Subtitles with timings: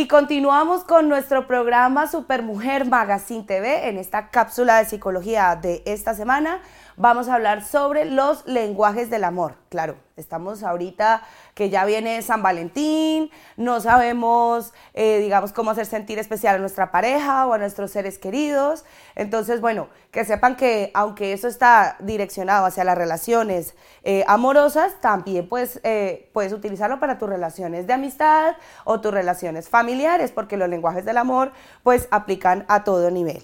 [0.00, 3.86] Y continuamos con nuestro programa Supermujer Magazine TV.
[3.86, 6.62] En esta cápsula de psicología de esta semana
[7.00, 9.54] vamos a hablar sobre los lenguajes del amor.
[9.70, 11.22] Claro, estamos ahorita
[11.54, 16.90] que ya viene San Valentín, no sabemos, eh, digamos, cómo hacer sentir especial a nuestra
[16.90, 18.84] pareja o a nuestros seres queridos.
[19.14, 25.48] Entonces, bueno, que sepan que aunque eso está direccionado hacia las relaciones eh, amorosas, también
[25.48, 30.68] puedes, eh, puedes utilizarlo para tus relaciones de amistad o tus relaciones familiares, porque los
[30.68, 33.42] lenguajes del amor pues aplican a todo nivel.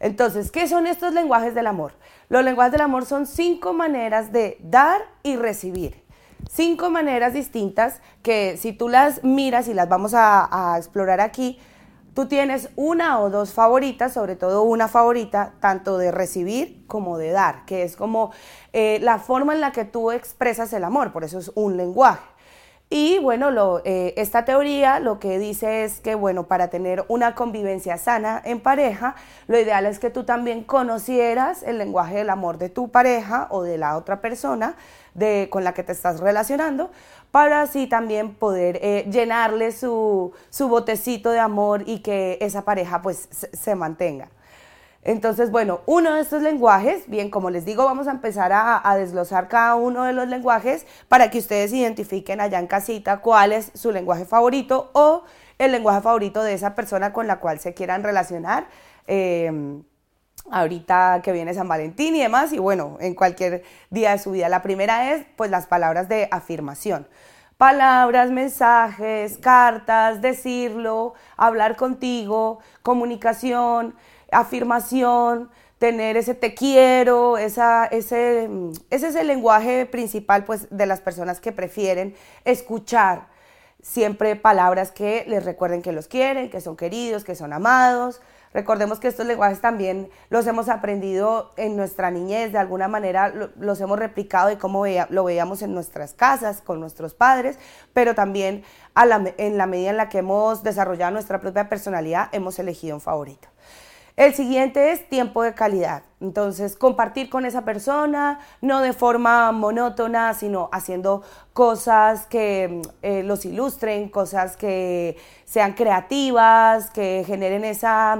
[0.00, 1.92] Entonces, ¿qué son estos lenguajes del amor?
[2.28, 6.04] Los lenguajes del amor son cinco maneras de dar y recibir.
[6.48, 11.58] Cinco maneras distintas que si tú las miras y las vamos a, explorar aquí,
[12.14, 17.30] tú tienes una o dos favoritas, sobre todo una favorita, tanto de recibir como de
[17.30, 18.32] dar, que es como
[18.72, 22.22] eh, la forma en la que tú expresas el amor, por eso es un lenguaje.
[22.90, 27.34] Y bueno, lo, eh, esta teoría lo que dice es que, bueno, para tener una
[27.34, 29.14] convivencia sana en pareja,
[29.46, 33.62] lo ideal es que tú también conocieras el lenguaje del amor de tu pareja o
[33.62, 34.74] de la otra persona
[35.12, 36.90] de, con la que te estás relacionando,
[37.30, 43.02] para así también poder eh, llenarle su, su, botecito de amor y que esa pareja
[43.02, 44.30] pues se mantenga.
[45.02, 49.48] Entonces, bueno, uno de estos lenguajes, bien, como les digo, vamos a empezar a, desglosar
[49.48, 53.92] cada uno de los lenguajes para que ustedes identifiquen allá en casita cuál es su
[53.92, 55.24] lenguaje favorito o
[55.58, 58.66] el lenguaje favorito de esa persona con la cual se quieran relacionar.
[59.06, 59.82] Em,
[60.50, 64.48] ahorita que viene San Valentín y demás, y bueno, en cualquier día de su vida.
[64.48, 67.06] La primera es, pues, las palabras de afirmación
[67.58, 73.96] palabras, mensajes, cartas, decirlo, hablar contigo, comunicación,
[74.32, 78.48] afirmación, tener ese te quiero, esa, ese,
[78.90, 83.28] ese es el lenguaje principal pues, de las personas que prefieren escuchar
[83.80, 88.20] siempre palabras que les recuerden que los quieren, que son queridos, que son amados.
[88.52, 93.80] Recordemos que estos lenguajes también los hemos aprendido en nuestra niñez, de alguna manera los
[93.80, 97.58] hemos replicado y cómo lo veíamos en nuestras casas, con nuestros padres,
[97.92, 98.64] pero también
[98.96, 103.48] en la medida en la que hemos desarrollado nuestra propia personalidad, hemos elegido un favorito.
[104.18, 106.02] El siguiente es tiempo de calidad.
[106.20, 113.44] Entonces, compartir con esa persona, no de forma monótona, sino haciendo cosas que eh, los
[113.44, 118.18] ilustren, cosas que sean creativas, que generen esa,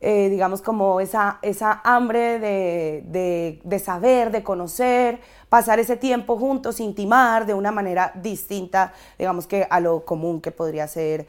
[0.00, 5.20] eh, digamos, como esa, esa hambre de, de saber, de conocer,
[5.50, 10.50] pasar ese tiempo juntos, intimar de una manera distinta, digamos que a lo común que
[10.50, 11.26] podría ser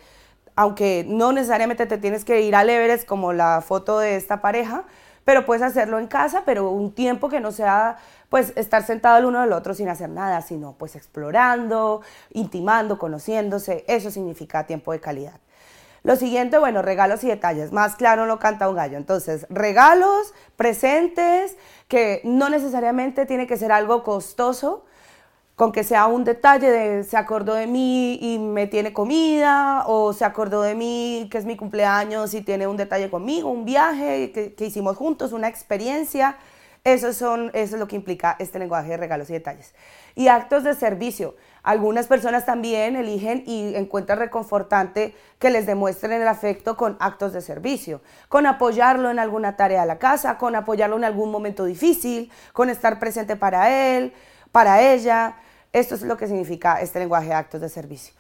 [0.56, 4.86] aunque no necesariamente te tienes que ir al Everest como la foto de esta pareja,
[5.26, 7.98] pero puedes hacerlo en casa, pero un tiempo que no sea
[8.30, 12.02] pues estar sentado el uno del otro sin hacer nada, sino pues explorando,
[12.32, 15.34] intimando, conociéndose, eso significa tiempo de calidad.
[16.04, 18.98] Lo siguiente, bueno, regalos y detalles, más claro no canta un gallo.
[18.98, 21.58] Entonces, regalos, presentes,
[21.88, 24.84] que no necesariamente tiene que ser algo costoso,
[25.62, 30.12] con que sea un detalle de se acordó de mí y me tiene comida, o
[30.12, 34.32] se acordó de mí que es mi cumpleaños y tiene un detalle conmigo, un viaje
[34.32, 36.36] que, hicimos juntos, una experiencia.
[36.84, 39.76] Eso, son, eso es lo que implica este lenguaje de regalos y detalles.
[40.16, 41.36] Y actos de servicio.
[41.62, 47.42] Algunas personas también eligen y encuentran reconfortante que les demuestren el afecto con actos de
[47.42, 52.32] servicio, con apoyarlo en alguna tarea de la casa, con apoyarlo en algún momento difícil,
[52.52, 54.12] con estar presente para él,
[54.52, 55.36] para ella.
[55.74, 58.14] Esto es lo que significa este lenguaje de actos de servicio.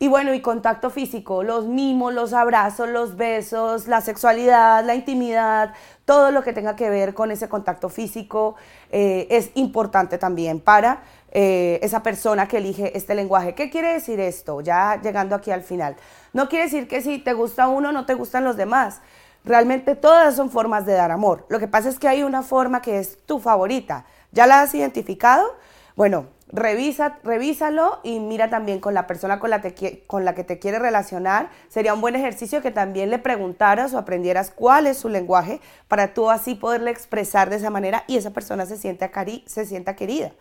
[0.00, 5.74] Y bueno, y contacto físico, los mimos, los abrazos, los besos, la sexualidad, la intimidad,
[6.04, 8.54] todo lo que tenga que ver con ese contacto físico
[8.92, 11.02] eh, es importante también para
[11.32, 13.56] eh, esa persona que elige este lenguaje.
[13.56, 14.60] ¿Qué quiere decir esto?
[14.60, 15.96] Ya llegando aquí al final.
[16.32, 19.00] No quiere decir que si te gusta uno, no te gustan los demás.
[19.44, 21.44] Realmente todas son formas de dar amor.
[21.48, 24.04] Lo que pasa es que hay una forma que es tu favorita.
[24.30, 25.56] ¿Ya la has identificado?
[25.96, 31.50] Bueno, Revisa, revísalo y mira también con la persona con la, que te quiere relacionar.
[31.68, 36.14] Sería un buen ejercicio que también le preguntaras o aprendieras cuál es su lenguaje para
[36.14, 39.10] tú así poderle expresar de esa manera y esa persona se sienta,
[39.44, 40.32] se sienta querida.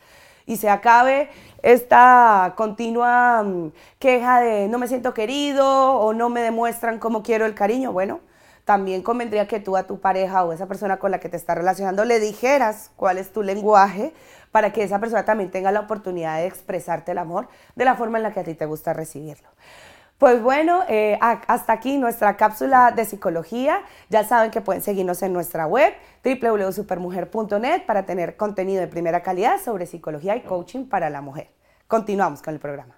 [0.45, 1.29] Y se acabe
[1.61, 7.45] esta continua mm, queja de no me siento querido o no me demuestran cómo quiero
[7.45, 7.91] el cariño.
[7.91, 8.21] Bueno,
[8.67, 11.57] también convendría que tú a tu pareja o esa persona con la que te estás
[11.57, 14.13] relacionando le dijeras cuál es tu lenguaje
[14.51, 17.47] para que esa persona también tenga la oportunidad de expresarte el amor
[17.77, 19.47] de la forma en la que a ti te gusta recibirlo.
[20.17, 23.83] Pues bueno, eh, hasta aquí nuestra cápsula de psicología.
[24.09, 25.93] Ya saben que pueden seguirnos en nuestra web
[26.25, 31.51] www.supermujer.net para tener contenido de primera calidad sobre psicología y coaching para la mujer.
[31.87, 32.96] Continuamos con el programa.